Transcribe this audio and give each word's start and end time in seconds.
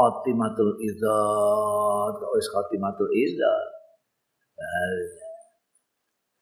khatimatul 0.00 0.80
idzat. 0.80 2.16
Wis 2.32 2.48
khatimatul 2.48 3.12
idzat? 3.12 3.68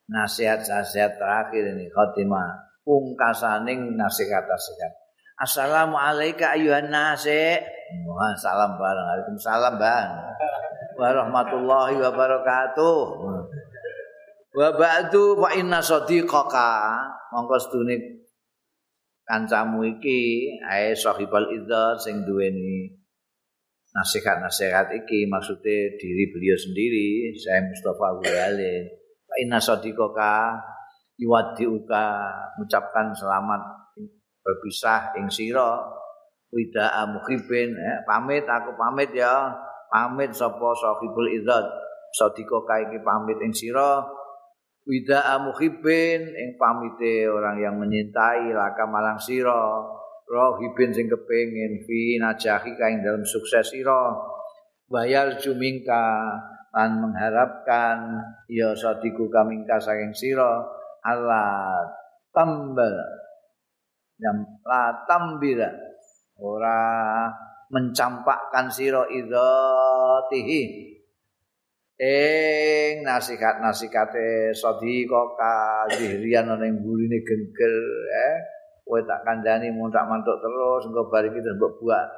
Nasihat-nasihat 0.08 1.18
terakhir 1.18 1.74
ini 1.74 1.90
khatimah. 1.90 2.78
Pungkasaning 2.86 3.98
nasihat-nasihat. 3.98 4.92
Assalamualaikum 5.38 6.50
ayuhan 6.50 6.90
nasi 6.90 7.58
Wah, 8.08 8.36
salam 8.36 8.76
bareng. 8.76 9.06
Waalaikumsalam 9.06 9.74
bang. 9.80 10.10
Warahmatullahi 11.00 11.96
wabarakatuh. 11.96 12.98
Wa 14.52 14.68
ba'du 14.76 15.40
fa 15.40 15.48
inna 15.56 15.80
sadiqaka. 15.80 17.00
Mongko 17.32 17.56
sedune 17.56 17.96
kancamu 19.24 19.84
iki 19.88 20.52
ae 20.68 20.92
sahibal 20.96 21.48
idzar 21.52 21.96
sing 22.00 22.24
duweni 22.24 22.98
nasihat-nasihat 23.98 24.94
iki 24.94 25.26
maksudnya 25.26 25.98
diri 25.98 26.30
beliau 26.30 26.54
sendiri. 26.54 27.34
Saya 27.34 27.66
Mustafa 27.66 28.14
Wiyalin 28.22 28.86
Pak 29.26 29.38
Inna 29.42 29.58
Sadiqoka 29.58 30.54
Iwadiuka 31.18 32.06
mengucapkan 32.54 33.10
selamat 33.10 33.62
berpisah 34.46 35.18
ing 35.18 35.26
sira. 35.26 35.82
Wida'a 36.48 37.04
mukhibin 37.10 37.74
eh, 37.74 37.98
pamit 38.06 38.46
aku 38.46 38.78
pamit 38.78 39.10
ya. 39.12 39.50
Pamit 39.90 40.30
sapa 40.30 40.68
sahibul 40.78 41.28
idzat 41.34 41.66
Sadiqoka 42.14 42.86
iki 42.86 43.02
pamit 43.02 43.36
ing 43.42 43.50
sira. 43.50 44.06
Wida'a 44.86 45.42
mukhibin 45.42 46.22
ing 46.22 46.54
pamite 46.54 47.26
orang 47.26 47.58
yang 47.60 47.74
menyintai 47.76 48.54
laka 48.54 48.86
malang 48.86 49.18
sira 49.18 49.84
rohibin 50.28 50.92
sing 50.92 51.08
kepengin 51.08 51.80
fi 51.88 52.20
najahi 52.20 52.76
kaing 52.76 53.00
dalam 53.00 53.24
sukses 53.24 53.72
sira 53.72 54.12
bayar 54.88 55.36
jumingka 55.36 56.04
lan 56.72 57.00
mengharapkan 57.00 58.22
ya 58.48 58.76
sadiku 58.76 59.28
kamingka 59.28 59.80
saking 59.80 60.12
sira. 60.12 60.64
Allah 61.04 61.82
tambal. 62.30 62.94
Yang 64.18 64.38
la 64.66 64.84
tambira. 65.06 65.70
Ora 66.38 66.78
mencampakkan 67.70 68.70
sira 68.70 69.06
idzatihi 69.10 70.62
ing 71.98 73.02
nasihat-nasihate 73.02 74.54
sadiqa 74.54 75.34
dihrian 75.90 76.46
ning 76.62 76.78
burine 76.78 77.18
gengger 77.26 77.74
eh 78.06 78.57
kowe 78.88 79.04
tak 79.04 79.20
kandhani 79.20 79.68
mun 79.68 79.92
tak 79.92 80.08
mantuk 80.08 80.40
terus 80.40 80.88
engko 80.88 81.12
bar 81.12 81.20
iki 81.20 81.36
mbok 81.44 81.76
buat. 81.84 82.08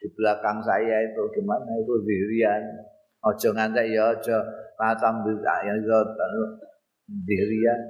Di 0.00 0.08
belakang 0.16 0.64
saya 0.64 1.04
itu 1.04 1.22
gimana? 1.36 1.68
Itu 1.84 2.00
dirian. 2.00 2.64
Aja 3.20 3.50
ngantek 3.52 3.92
ya 3.92 4.14
aja 4.16 4.38
tatam 4.78 5.26
ya 5.28 5.74
dirian. 7.28 7.80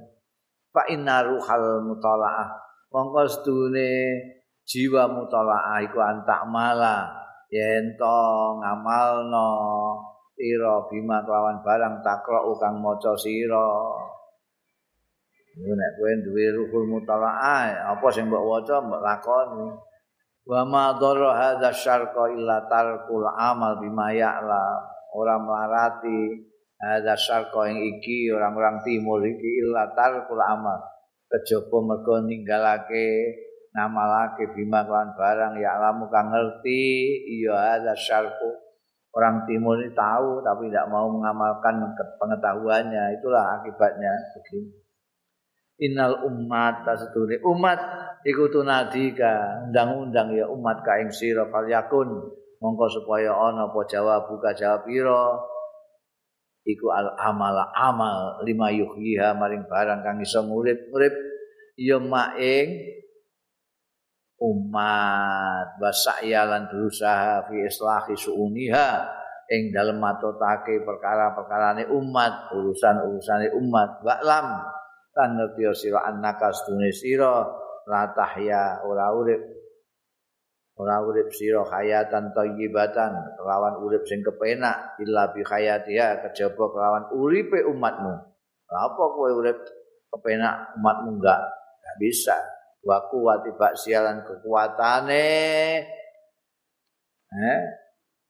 Fa 0.75 0.83
inna 0.91 1.23
ruhal 1.23 1.87
mutalaah. 1.87 2.51
Mongko 2.91 3.23
sedune 3.29 3.93
jiwa 4.67 5.07
mutalaah 5.15 5.79
iku 5.87 6.03
antak 6.03 6.43
mala. 6.51 7.07
Yen 7.55 7.95
to 7.95 8.19
ngamalno 8.61 9.49
ira 10.39 10.85
bima 10.91 11.25
kelawan 11.25 11.61
barang 11.65 12.05
takra 12.05 12.41
kang 12.61 12.79
maca 12.79 13.13
sira 13.17 13.69
Iku 15.59 15.75
nek 15.75 15.91
kowe 15.99 16.13
duwe 16.23 16.45
ruhul 16.55 16.87
mutalaah, 16.87 17.91
apa 17.91 18.07
sing 18.15 18.31
mbok 18.31 18.47
waca 18.47 18.79
mbok 18.79 19.03
lakoni. 19.03 19.67
Wa 20.47 20.63
ma 20.63 20.95
dharra 20.95 21.35
hadza 21.35 21.75
syarqa 21.75 22.31
illa 22.31 22.63
tarkul 22.71 23.27
amal 23.27 23.83
bima 23.83 24.15
ya'la. 24.15 24.79
Ora 25.19 25.35
melarati 25.35 26.47
hadza 26.79 27.19
syarqa 27.19 27.67
ing 27.75 27.83
iki 27.83 28.31
orang-orang 28.31 28.87
timur 28.87 29.19
iki 29.19 29.67
illa 29.67 29.91
tarkul 29.99 30.39
amal. 30.39 30.79
Kejaba 31.27 31.79
mergo 31.83 32.23
ninggalake 32.23 33.35
ngamalake 33.75 34.55
bima 34.55 34.87
kan 34.87 35.13
barang 35.19 35.59
ya 35.59 35.75
alamu 35.75 36.07
kang 36.07 36.31
ngerti 36.31 36.87
iya 37.35 37.75
hadza 37.75 37.99
syarqa. 37.99 38.51
Orang 39.11 39.43
timur 39.51 39.75
ini 39.83 39.91
tahu 39.91 40.39
tapi 40.47 40.71
tidak 40.71 40.87
mau 40.87 41.11
mengamalkan 41.11 41.83
pengetahuannya. 42.23 43.19
Itulah 43.19 43.59
akibatnya 43.59 44.15
begini. 44.39 44.88
Innal 45.79 46.27
ummat 46.27 46.83
tasdure 46.83 47.39
umat 47.47 47.79
iku 48.27 48.51
tunadika 48.51 49.63
undang-undang 49.71 50.35
ya 50.35 50.51
umat 50.51 50.83
ka 50.83 50.99
ing 50.99 51.15
sira 51.15 51.47
falyakun 51.47 52.09
mongko 52.59 52.87
supaya 52.91 53.31
ana 53.31 53.71
apa 53.71 53.81
jawab 53.87 54.27
buka 54.27 54.51
jawab 54.55 54.87
pira. 54.87 55.39
Iku 56.69 56.93
al 56.93 57.17
amala 57.17 57.73
amal 57.73 58.45
lima 58.45 58.69
yuhyiha 58.69 59.33
maring 59.33 59.65
barang 59.65 60.05
kang 60.05 60.21
iso 60.21 60.45
ngurip-urip 60.45 61.15
ya 61.81 61.97
maing 61.97 62.93
umat 64.37 65.81
wasaya 65.81 66.45
lan 66.45 66.69
berusaha 66.69 67.49
fi 67.49 67.65
islahi 67.65 68.13
suuniha 68.13 68.91
ing 69.49 69.73
dalem 69.73 69.97
matotake 69.97 70.85
perkara-perkarane 70.85 71.89
umat 71.89 72.53
urusan-urusane 72.53 73.49
umat 73.57 74.05
wa'lam 74.05 74.61
lan 75.19 75.35
ngerti 75.35 75.67
sira 75.75 76.07
annaka 76.07 76.55
sedune 76.55 76.95
sira 76.95 77.43
la 77.91 78.15
tahya 78.15 78.87
ora 78.87 79.11
urip. 79.11 79.43
Ora 80.79 81.03
urip 81.03 81.35
sira 81.35 81.67
hayatan 81.67 82.31
thayyibatan 82.31 83.35
kelawan 83.35 83.83
urip 83.83 84.07
sing 84.07 84.23
kepenak 84.23 84.95
illa 85.03 85.35
bi 85.35 85.43
hayatiha 85.43 86.23
kejaba 86.23 86.65
kelawan 86.71 87.05
uripe 87.19 87.67
umatmu. 87.67 88.15
Apa 88.71 89.03
kowe 89.11 89.31
urip 89.43 89.59
kepenak 90.15 90.79
umatmu 90.79 91.19
enggak? 91.19 91.43
Enggak 91.83 91.97
bisa. 91.99 92.39
Wa 92.87 93.11
kuwati 93.11 93.51
baksialan 93.59 94.23
kekuatane. 94.23 95.27
Eh 97.35 97.61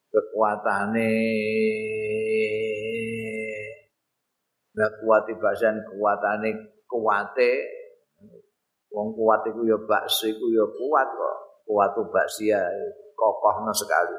kekuatane. 0.09 1.13
Kuati 4.79 5.35
bahasan 5.35 5.83
kekuatane 5.83 6.78
kuwate. 6.89 7.53
Wong 8.89 9.13
kuat 9.13 9.45
iku 9.45 9.69
ya 9.69 9.77
bakso 9.85 10.27
iku 10.33 10.49
ya 10.49 10.65
kuat 10.65 11.09
kok. 11.13 11.37
Kuat 11.69 11.93
baksia 12.09 12.59
kokohno 13.13 13.71
sekali. 13.77 14.17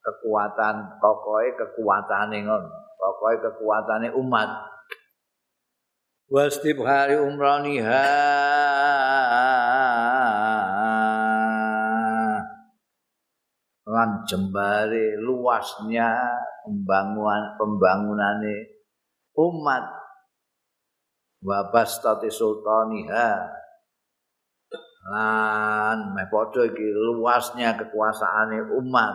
Kekuatan 0.00 0.96
kokohe 0.98 1.52
kekuatane 1.52 2.48
ngono. 2.48 2.70
Kokohe 2.96 3.36
kekuatane 3.44 4.08
umat. 4.16 4.48
Wastib 6.26 6.82
hari 6.82 7.14
umraniha 7.22 8.06
lan 13.86 14.26
jembare 14.26 15.14
luasnya 15.22 16.10
pembangunan 16.66 17.54
pembangunane 17.54 18.56
umat 19.38 20.05
wa 21.46 21.70
bastati 21.70 22.26
sultaniha. 22.26 23.30
Lan 25.06 26.18
meh 26.18 26.26
iki 26.26 26.86
luasnya 26.90 27.78
kekuasaane 27.78 28.74
umat. 28.82 29.14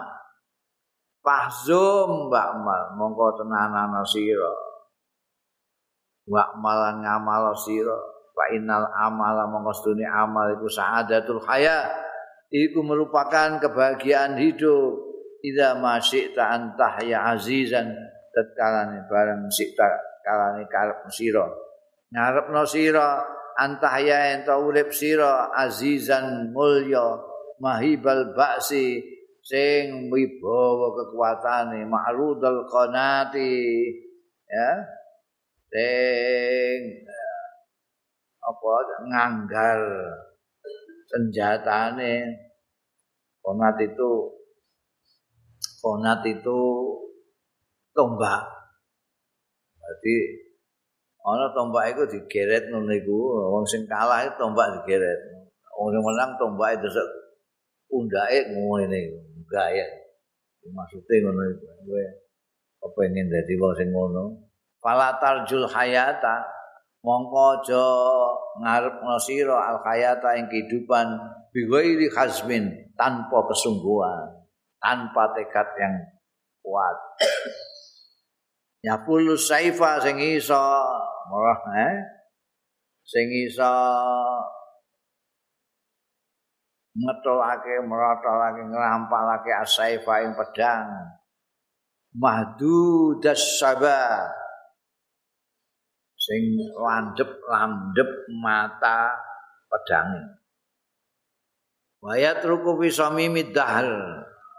Fahzum 1.20 2.32
mbak 2.32 2.50
mal 2.64 2.96
mongko 2.96 3.44
tenanan 3.44 3.92
sira. 4.08 4.56
Wa 6.24 6.56
malan 6.56 7.04
ngamal 7.04 7.52
sira. 7.60 8.00
Fa 8.32 8.48
innal 8.56 8.88
amala 8.96 9.52
mongko 9.52 9.76
sedune 9.76 10.08
amal 10.08 10.56
iku 10.56 10.72
saadatul 10.72 11.44
haya. 11.44 11.92
Iku 12.48 12.80
merupakan 12.88 13.60
kebahagiaan 13.60 14.40
hidup. 14.40 15.12
Idza 15.44 15.74
masyita 15.76 16.54
antah 16.54 17.02
ya 17.02 17.34
azizan 17.34 17.90
tetkalane 18.32 19.10
bareng 19.10 19.50
sikta 19.50 19.90
kalane 20.22 20.70
karep 20.70 21.10
sira 21.10 21.50
ngarepno 22.12 22.64
sira 22.68 23.24
antahya 23.56 24.36
ento 24.36 24.52
urip 24.60 24.92
sira 24.92 25.48
azizan 25.56 26.52
mulya 26.52 27.16
mahibal 27.64 28.36
ba'si 28.36 29.00
sing 29.42 30.14
wibawa 30.14 30.94
kekuatane 30.94 31.88
ma'rudul 31.90 32.68
qanati 32.70 33.56
ya. 34.46 34.72
Sing 35.72 36.80
apa 38.44 38.74
nganggar 39.08 39.82
senjatane. 41.08 42.28
Konat 43.42 43.74
itu 43.82 44.12
konat 45.82 46.22
itu 46.30 46.60
tombak. 47.90 48.46
Berarti 49.82 50.16
ana 51.22 51.54
tombak 51.54 51.94
iku 51.94 52.04
digeret 52.10 52.70
ngono 52.74 52.92
iku 52.98 53.18
wong 53.54 53.66
sing 53.70 53.86
kalah 53.86 54.26
itu 54.26 54.34
tombak 54.42 54.82
digeret 54.82 55.20
wong 55.78 55.94
sing 55.94 56.02
menang 56.02 56.32
tombak 56.42 56.78
itu 56.78 56.90
undake 57.92 58.50
ngene 58.50 59.00
gaya 59.52 60.02
Maksudnya 60.70 61.26
ngono 61.26 61.42
iku. 61.58 61.66
Kowe 61.90 62.06
kepengin 62.82 63.34
dadi 63.34 63.54
wong 63.58 63.74
sing 63.74 63.90
ngono. 63.90 64.24
Falatarjul 64.82 65.66
hayata 65.66 66.46
mongko 67.02 67.42
aja 67.58 67.86
ngarepno 68.62 69.18
sira 69.18 69.58
al 69.58 69.78
hayata 69.82 70.38
ing 70.38 70.46
kehidupan 70.50 71.18
bighairi 71.50 72.10
khazmin 72.14 72.94
tanpa 72.94 73.46
kesungguhan, 73.50 74.46
tanpa 74.78 75.34
tekad 75.34 75.68
yang 75.82 75.96
kuat. 76.62 76.98
Ya 78.82 78.98
pulu 78.98 79.38
saifa 79.38 80.02
sing 80.02 80.18
iso 80.18 80.58
marah 81.30 81.62
eh? 81.78 81.96
Sing 83.06 83.28
iso 83.46 83.74
ngetolake 86.96 87.84
merotolake 87.88 88.64
ngrampalake 88.68 89.52
asaifa 89.62 90.24
ing 90.24 90.34
pedang. 90.38 90.88
Mahdudas 92.12 93.60
saba 93.60 94.28
sing 96.20 96.44
landep-landep 96.78 98.12
mata 98.44 99.16
pedange. 99.72 100.38
Wayat 102.02 102.42
ruku 102.46 102.82
fi 102.82 102.88
samimid 102.90 103.54
dahr 103.54 103.86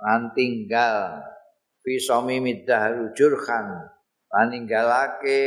lan 0.03 0.31
tinggal 0.35 1.23
fi 1.83 1.99
samimid 1.99 2.67
dahr 2.67 3.15
jurhan 3.15 3.93
lan 4.33 4.49
ninggalake 4.49 5.45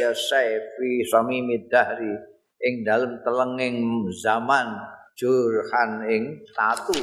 ya 0.00 0.08
saifi 0.16 1.04
samimid 1.04 1.68
dahri 1.68 2.16
ing 2.64 2.80
dalem 2.80 3.20
telenging 3.20 4.08
zaman 4.24 4.72
jurhan 5.20 6.00
ing 6.08 6.24
tatu. 6.56 6.96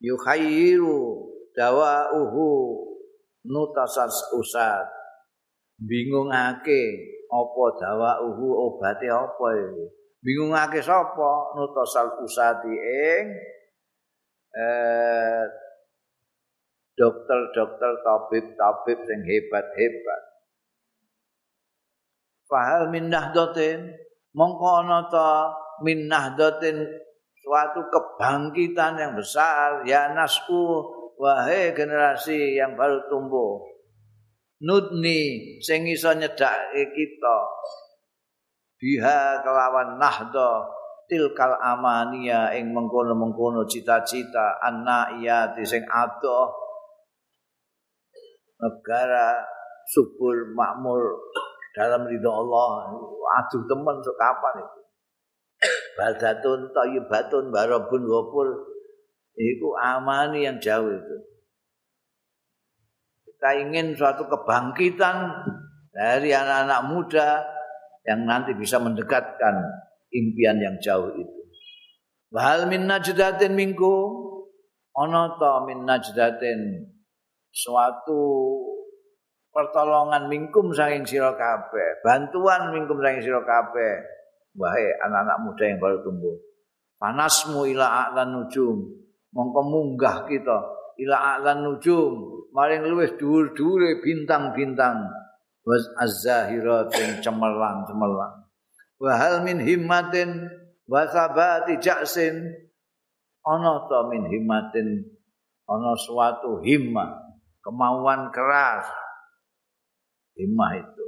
Yukhayyiru 0.00 1.28
dawauhu 1.52 2.48
nutasas 3.44 4.32
usad 4.36 4.88
bingungake 5.76 7.12
apa 7.28 7.64
dawauhu 7.76 8.48
obate 8.68 9.08
apa 9.12 9.46
iki? 9.60 9.86
Bingungake 10.24 10.80
sapa 10.80 11.52
nutasal 11.52 12.16
usati 12.24 12.72
ing 12.72 13.24
eh 14.56 15.63
dokter-dokter 16.94 17.92
tabib-tabib 18.06 18.98
sing 19.02 19.20
hebat-hebat. 19.26 20.22
Fahal 22.46 22.92
minnah 22.94 23.34
doten 23.34 23.90
mongko 24.36 24.84
ana 24.84 25.10
ta 25.10 25.50
min 25.82 26.06
nahdatin 26.06 26.86
suatu 27.42 27.82
kebangkitan 27.90 28.94
yang 29.00 29.12
besar 29.18 29.82
ya 29.82 30.14
nasku 30.14 30.86
wahai 31.18 31.74
generasi 31.74 32.54
yang 32.54 32.78
baru 32.78 33.10
tumbuh. 33.10 33.58
Nudni 34.64 35.58
sing 35.60 35.84
iso 35.90 36.14
nyedake 36.14 36.94
kita. 36.94 37.38
Biha 38.78 39.42
kelawan 39.42 39.98
nahda 39.98 40.62
tilkal 41.04 41.58
amania 41.60 42.54
ing 42.56 42.72
mengkono-mengkono 42.72 43.68
cita-cita 43.68 44.56
anak 44.62 45.20
iya 45.20 45.52
sing 45.64 45.84
adoh 45.84 46.63
negara 48.64 49.44
subur 49.92 50.56
makmur 50.56 51.20
dalam 51.76 52.08
ridho 52.08 52.30
Allah. 52.32 52.96
Aduh 53.44 53.62
teman 53.68 54.00
sok 54.00 54.16
kapan 54.16 54.54
itu? 54.64 54.80
Baldatun 55.94 56.60
thayyibatun 56.72 57.52
barabun 57.52 58.02
wapur 58.08 58.48
itu 59.36 59.68
amani 59.76 60.48
yang 60.48 60.56
jauh 60.56 60.88
itu. 60.88 61.16
Kita 63.28 63.50
ingin 63.60 63.92
suatu 63.92 64.24
kebangkitan 64.24 65.16
dari 65.92 66.32
anak-anak 66.32 66.80
muda 66.88 67.28
yang 68.08 68.24
nanti 68.24 68.56
bisa 68.56 68.80
mendekatkan 68.80 69.54
impian 70.12 70.58
yang 70.60 70.76
jauh 70.80 71.10
itu. 71.12 71.40
Wahal 72.34 72.66
min 72.66 72.86
najdatin 72.90 73.54
minggu. 73.54 73.94
Ana 74.94 75.34
ta 75.42 75.66
min 75.66 75.82
suatu 77.54 78.22
pertolongan 79.54 80.26
mingkum 80.26 80.74
saking 80.74 81.06
sira 81.06 81.32
kabeh 81.38 82.02
bantuan 82.02 82.74
mingkum 82.74 82.98
saking 82.98 83.22
sira 83.22 83.40
kabeh 83.46 84.02
wahai 84.54 84.86
anak-anak 85.02 85.38
muda 85.42 85.64
yang 85.66 85.78
baru 85.82 85.98
tumbuh. 86.02 86.36
Panasmu 86.98 87.66
ila 87.74 88.08
a'lan 88.08 88.32
nujum. 88.32 88.78
Mongko 89.34 89.60
munggah 89.66 90.24
kita 90.30 90.58
ila 91.02 91.16
a'lan 91.36 91.66
nujum. 91.66 92.46
Maring 92.54 92.86
luwih 92.86 93.18
dhuwur-dhuwure 93.18 93.98
bintang-bintang. 93.98 95.10
Was 95.66 95.84
az-zahirat 95.98 96.94
cemerlang-cemerlang. 97.18 98.46
Wa 99.00 99.12
hal 99.18 99.42
min 99.42 99.58
himmatin 99.58 100.48
wa 100.86 101.02
sabati 101.10 101.82
ja'sin. 101.82 102.36
Ana 103.44 103.84
ta 103.90 104.08
min 104.08 104.24
himmatin 104.24 105.04
ana 105.68 105.92
suatu 105.98 106.64
himmah, 106.64 107.10
kemauan 107.60 108.32
keras. 108.32 108.88
Himmah 110.34 110.72
itu. 110.78 111.06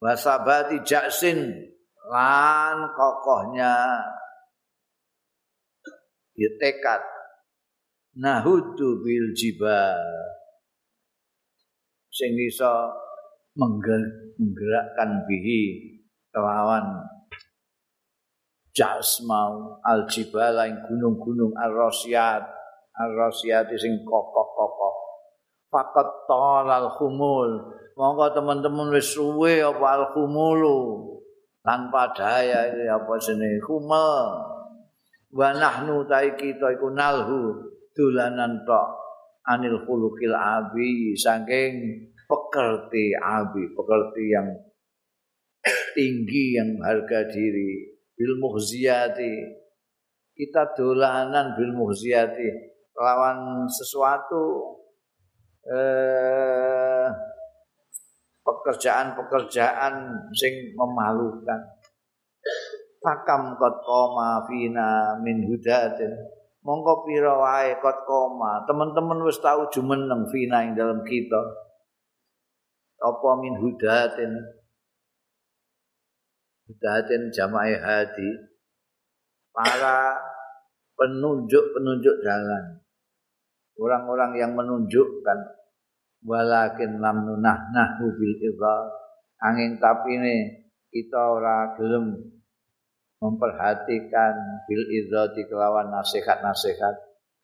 Wa 0.00 0.12
sabati 0.16 0.80
ja'sin 0.84 1.40
lan 2.08 2.76
kokohnya. 2.92 4.00
Ya 6.36 6.50
tekad. 6.60 7.02
Nahudu 8.20 9.06
bil 9.06 9.32
jibal 9.38 10.02
sing 12.10 12.34
iso 12.36 12.90
menggerakkan 13.54 15.24
bihi 15.30 15.94
kelawan 16.34 17.06
jasmau 18.74 19.80
al 19.86 20.04
jibal 20.10 20.58
ing 20.66 20.76
gunung-gunung 20.90 21.54
ar-rasyat 21.54 22.44
ar-rasyat 22.98 23.72
sing 23.78 24.04
kokoh-kokoh 24.04 24.99
fakat 25.70 26.26
talal 26.26 26.90
khumul. 26.98 27.78
Monggo 27.94 28.34
teman-teman 28.34 28.90
wis 28.92 29.14
suwe 29.14 29.62
apa 29.62 29.86
al 29.96 30.04
khumulu? 30.12 31.06
Tanpa 31.60 32.10
daya 32.16 32.72
ini 32.72 32.88
apa 32.88 33.20
sini 33.20 33.60
kumel 33.60 34.20
wa 35.30 35.48
nahnu 35.54 36.08
tai 36.08 36.34
kita 36.34 36.74
iku 36.74 36.88
nalhu 36.90 37.52
dulanan 37.94 38.64
tok 38.66 38.88
anil 39.44 39.84
khuluqil 39.86 40.34
abi 40.34 41.14
saking 41.14 42.00
pekerti 42.24 43.12
abi 43.12 43.76
pekerti 43.76 44.24
yang 44.32 44.48
tinggi 45.92 46.56
yang 46.56 46.80
harga 46.80 47.28
diri. 47.28 47.92
Bil 48.16 48.40
muhziyati 48.40 49.60
kita 50.32 50.72
dolanan 50.72 51.52
bil 51.60 51.76
muhziyati 51.76 52.48
lawan 52.96 53.68
sesuatu 53.68 54.79
eh 55.68 57.08
pekerjaan-pekerjaan 58.50 59.94
sing 60.34 60.74
memalukan. 60.74 61.60
Pakam 63.00 63.56
kot 63.56 63.80
koma 63.80 64.44
fina 64.44 65.16
min 65.24 65.48
hudatin. 65.48 66.12
Mongko 66.60 67.08
pira 67.08 67.32
wae 67.40 67.80
kot 67.80 68.04
koma. 68.04 68.68
Teman-teman 68.68 69.24
wis 69.24 69.40
tahu 69.40 69.72
jumeneng 69.72 70.28
fina 70.28 70.60
ing 70.60 70.76
dalam 70.76 71.00
kita. 71.00 71.40
Apa 73.00 73.40
min 73.40 73.56
hudatin? 73.56 74.36
Hudatin 76.68 77.32
jama'i 77.32 77.72
hadi. 77.80 78.28
Para 79.50 80.20
penunjuk-penunjuk 81.00 82.16
jalan. 82.20 82.84
Orang-orang 83.80 84.36
yang 84.36 84.52
menunjukkan 84.52 85.38
walakin 86.28 87.00
lam 87.00 87.24
nunah 87.24 87.72
nahu 87.72 88.12
bil 88.12 88.36
idhar 88.44 88.92
angin 89.40 89.80
tapi 89.80 90.20
ini 90.20 90.36
kita 90.92 91.16
ora 91.16 91.72
gelem 91.80 92.12
memperhatikan 93.20 94.64
bil 94.68 94.84
di 95.32 95.42
kelawan 95.48 95.92
nasihat-nasihat. 95.92 96.96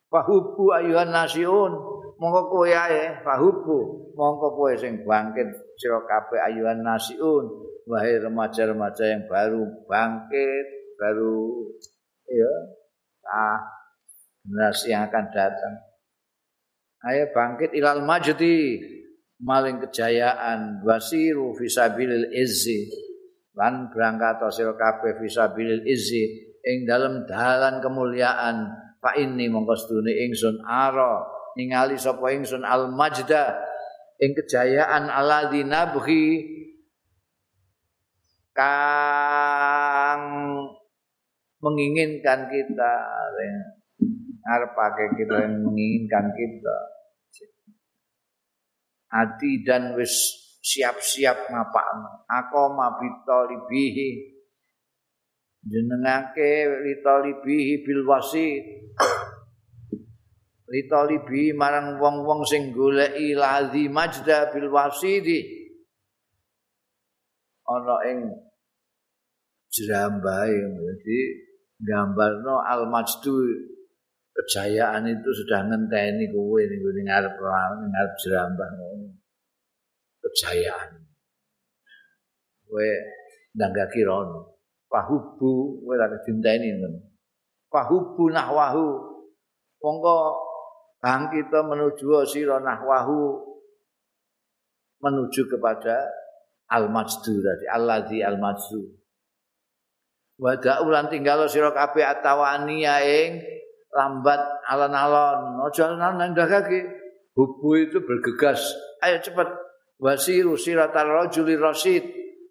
Fahubu 0.09 0.73
ayuhan 0.73 1.13
nasiun. 1.13 1.73
Mongko 2.17 2.43
kowe 2.49 2.69
ae 2.69 3.21
fahubu. 3.21 4.13
Mongko 4.17 4.57
kowe 4.57 4.73
sing 4.73 5.05
bangkit 5.05 5.53
sira 5.77 6.01
kabeh 6.09 6.41
ayuhan 6.41 6.81
nasiun. 6.81 7.45
Wahai 7.87 8.19
remaja-remaja 8.19 9.05
yang 9.05 9.29
baru 9.29 9.63
bangkit 9.87 10.67
baru 10.97 11.71
ya 12.27 12.53
ah 13.29 13.61
generasi 14.43 14.91
yang 14.91 15.07
akan 15.07 15.25
datang 15.31 15.75
ayo 17.07 17.31
bangkit 17.31 17.71
ilal 17.79 18.03
majdi. 18.03 18.83
Maling 19.37 19.79
kejayaan. 19.87 20.83
Wasiru 20.83 21.55
fisabilil 21.55 22.33
izzi. 22.35 22.89
Lan 23.55 23.89
berangkat 23.93 24.43
sira 24.53 24.75
kabeh 24.75 25.21
fisabilil 25.23 25.87
izzi. 25.87 26.57
Ing 26.67 26.89
dalam 26.89 27.25
dalan 27.29 27.79
kemuliaan. 27.79 28.67
Fa 28.99 29.15
inni 29.15 29.47
mongko 29.47 29.77
sedune 29.77 30.13
ingsun 30.27 30.65
ara. 30.67 31.23
Ningali 31.55 31.95
sapa 32.01 32.33
ingsun 32.35 32.67
al 32.67 32.91
majda. 32.91 33.55
Ing 34.19 34.35
kejayaan 34.35 35.13
alladzi 35.13 35.63
nabghi. 35.63 36.27
Kang 38.57 40.25
menginginkan 41.61 42.49
kita 42.49 42.93
arep 44.49 44.73
pakai 44.73 45.13
kita 45.19 45.45
yang 45.45 45.61
menginginkan 45.61 46.33
kita 46.33 46.96
hati 49.17 49.65
dan 49.65 49.97
wis 49.97 50.13
siap-siap 50.61 51.49
ngapakno 51.49 52.29
aku 52.29 52.63
mabito 52.77 53.39
libihi. 53.49 54.37
Jenengake 55.67 56.69
litolibihi 56.85 57.83
bil 57.83 58.07
wasi. 58.07 58.63
Litolibi 60.67 61.55
marang 61.57 61.99
wong-wong 61.99 62.45
sing 62.45 62.71
goleki 62.71 63.35
lazi 63.35 63.89
majda 63.89 64.51
bil 64.53 64.69
wasidi 64.71 65.67
ana 67.67 67.97
ing 68.07 68.19
jerambahe 69.75 70.55
jadi 70.55 71.21
gambarno 71.83 72.63
al 72.63 72.87
majdu 72.87 73.35
kejayaan 74.37 75.09
itu 75.09 75.31
sudah 75.33 75.65
ngenteni 75.65 76.29
kowe 76.29 76.61
ning 76.61 76.81
ngarep 77.09 77.35
ngarep 77.41 78.15
jerambah 78.21 78.69
ngono. 78.77 79.09
Kejayaan. 80.21 81.01
Kowe 82.69 82.89
ndang 83.57 83.73
gak 83.73 83.97
fahubu 84.93 85.81
kowe 85.81 85.95
lak 85.97 86.21
dinteni 86.29 86.77
ngono. 86.77 87.01
Fahubu 87.73 88.29
nahwahu. 88.29 88.89
Monggo 89.81 90.19
bang 90.99 91.31
kita 91.31 91.63
menuju 91.63 92.25
sira 92.27 92.59
nahwahu 92.59 93.39
menuju 94.99 95.47
kepada 95.47 96.11
al-majdu 96.73 97.39
tadi 97.45 97.65
allazi 97.71 98.19
al-majdu. 98.25 98.83
Wa 100.37 100.59
da'ulan 100.59 101.09
tinggal 101.09 101.47
sira 101.47 101.71
kabeh 101.71 102.03
atawaniya 102.03 102.97
ing 103.05 103.31
lambat 103.97 104.41
alon-alon. 104.69 105.57
Aja 105.65 105.97
nandhakake 105.97 106.85
hubu 107.33 107.81
itu 107.81 108.05
bergegas. 108.05 108.61
Ayo 109.01 109.17
cepat 109.25 109.49
wasiru 109.97 110.53
siratal 110.61 111.09
rajuli 111.09 111.57
rasyid 111.57 112.05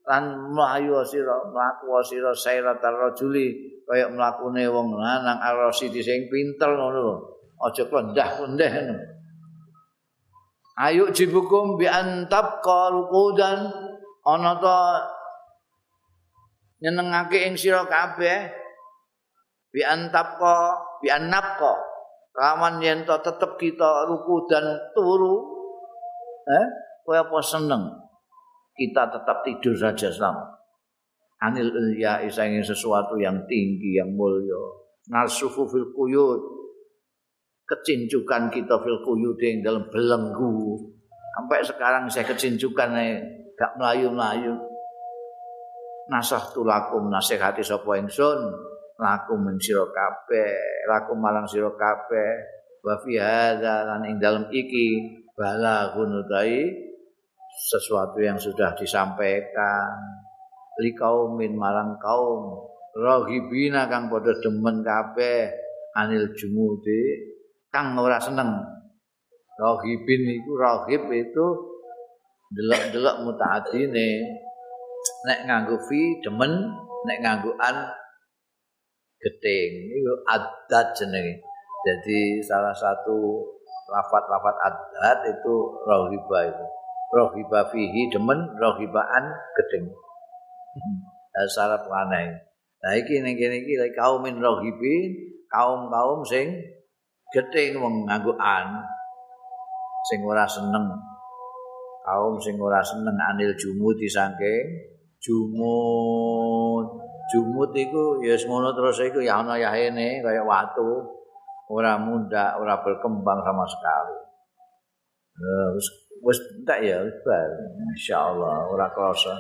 lan 0.10 0.50
mlayu 0.50 0.98
sira 1.06 1.38
mlaku 1.46 2.02
sira 2.02 2.34
sairatar 2.34 2.98
rajuli. 2.98 3.78
Kaya 3.86 4.10
mlakune 4.10 4.66
wong 4.66 4.98
lanang 4.98 5.38
arosidi 5.38 6.02
sing 6.02 6.26
pinter 6.26 6.74
ngono 6.74 7.00
lho. 7.06 7.16
Aja 7.62 7.86
kendah-kendeh 7.86 8.72
ngono. 8.74 9.06
Ayo 10.76 11.08
jibukum 11.14 11.78
bi 11.80 11.86
antab 11.88 12.60
qaludan 12.66 13.72
ana 14.26 14.58
ta 14.60 15.06
nyenengake 16.84 17.48
ing 17.48 17.56
sira 17.56 17.88
kabeh 17.88 18.65
bi 19.76 19.84
antab 19.84 20.40
bi 21.04 21.12
anab 21.12 21.60
lawan 22.32 22.80
yen 22.80 23.04
to 23.04 23.16
tetep 23.20 23.60
kita 23.60 24.08
ruku 24.08 24.48
dan 24.48 24.64
turu 24.96 25.44
eh 26.48 26.66
kowe 27.04 27.20
apa 27.20 27.38
seneng? 27.44 27.84
Kita 28.76 29.08
tetap 29.08 29.44
tidur 29.44 29.76
saja 29.76 30.08
selama 30.12 30.56
anil 31.44 31.72
ilya 31.72 32.24
isangin 32.24 32.64
sesuatu 32.64 33.20
yang 33.20 33.44
tinggi 33.48 34.00
yang 34.00 34.16
mulia. 34.16 34.60
Nasufu 35.12 35.68
fil 35.68 35.92
kuyut. 35.92 36.42
Kecincukan 37.66 38.54
kita 38.54 38.78
fil 38.82 39.00
kuyut 39.06 39.38
yang 39.42 39.64
dalam 39.66 39.84
belenggu. 39.90 40.78
Sampai 41.36 41.60
sekarang 41.66 42.04
saya 42.08 42.26
kecincukan 42.30 42.90
eh, 43.00 43.16
gak 43.58 43.76
melayu-melayu. 43.80 44.54
Nasah 46.06 46.54
tulakum 46.54 47.10
nasihati 47.10 47.66
sapa 47.66 47.98
ingsun 47.98 48.54
lakum 48.96 49.44
min 49.44 49.58
sira 49.60 49.84
kabeh 49.88 50.86
lakum 50.88 51.18
malang 51.20 51.48
sira 51.48 51.72
kabeh. 51.74 52.32
Wa 52.86 53.02
fi 53.02 53.18
hadza 53.18 53.82
lan 53.90 54.06
ing 54.06 54.22
dalem 54.22 54.46
iki 54.54 54.88
bala 55.34 55.90
gunutai 55.98 56.70
sesuatu 57.72 58.22
yang 58.22 58.38
sudah 58.38 58.78
disampaikan. 58.78 59.90
Li 60.80 60.92
kaumin 60.94 61.56
marang 61.56 61.98
kaum 61.98 62.62
rohibina 62.94 63.88
kang 63.88 64.12
padha 64.12 64.36
demen 64.40 64.84
kabeh 64.86 65.50
anil 65.96 66.30
jumudi 66.36 67.32
kang 67.72 67.96
ora 67.98 68.20
seneng. 68.20 68.54
Rohibin 69.56 70.22
iku 70.36 70.52
rohib 70.60 71.08
itu 71.16 71.48
delok-delok 72.52 73.24
mutaatine 73.24 74.10
nek 75.26 75.40
nganggo 75.48 75.80
fi 75.90 76.22
demen 76.22 76.54
nek 77.08 77.18
nganggo 77.24 77.56
an 77.58 78.05
geting 79.22 79.72
iku 79.94 80.14
adat 80.28 80.96
jenenge. 80.98 81.42
Jadi 81.86 82.42
salah 82.42 82.74
satu 82.74 83.46
lafat-lafat 83.92 84.56
adat 84.58 85.20
itu 85.30 85.56
rohiba 85.86 86.40
itu. 86.50 86.66
Rohiba 87.14 87.60
fihi 87.70 88.10
demen 88.10 88.58
rohibaan 88.58 89.24
gedeng 89.56 89.94
sarap 91.52 91.86
aneh 91.88 92.42
nah 92.84 92.94
iki 92.94 93.24
ning 93.24 93.34
kene 93.34 93.66
iki 93.66 93.82
lek 93.82 93.98
kaum 93.98 94.22
min 94.22 94.38
rohibin 94.38 95.34
kaum-kaum 95.50 96.22
sing 96.22 96.54
gedeng 97.34 97.82
wong 97.82 98.06
nganggo 98.06 98.38
an 98.38 98.86
sing 100.06 100.22
ora 100.22 100.46
seneng. 100.46 100.86
Kaum 102.06 102.38
sing 102.38 102.62
ora 102.62 102.86
seneng 102.86 103.18
anil 103.18 103.58
jumut 103.58 103.98
disangke 103.98 104.62
jumut 105.18 106.86
jumut 107.32 107.72
iku 107.74 108.22
ya 108.22 108.36
ngono 108.46 108.76
terus 108.76 109.02
iku 109.02 109.22
ya 109.22 109.42
ana 109.42 109.58
yahene 109.58 110.22
kaya 110.22 110.44
watu. 110.46 111.02
Ora 111.66 111.98
muda 111.98 112.62
ora 112.62 112.78
berkembang 112.78 113.42
sama 113.42 113.66
sekali. 113.66 114.18
Terus 115.34 115.88
wis 116.22 116.40
entek 116.62 116.80
ya 116.86 116.98
wis 117.02 117.18
bar. 117.26 117.50
Insyaallah 117.90 118.70
ora 118.70 118.88
krasa 118.94 119.34